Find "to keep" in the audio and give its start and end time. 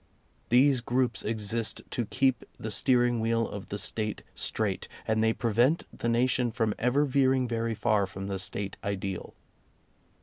1.91-2.43